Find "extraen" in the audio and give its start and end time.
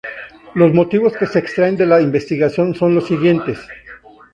1.37-1.77